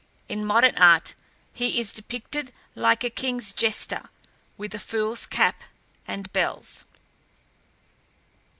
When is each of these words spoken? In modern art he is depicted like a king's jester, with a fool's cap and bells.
In 0.27 0.43
modern 0.43 0.75
art 0.79 1.13
he 1.53 1.79
is 1.79 1.93
depicted 1.93 2.51
like 2.73 3.03
a 3.03 3.09
king's 3.11 3.53
jester, 3.53 4.09
with 4.57 4.73
a 4.73 4.79
fool's 4.79 5.27
cap 5.27 5.61
and 6.07 6.33
bells. 6.33 6.85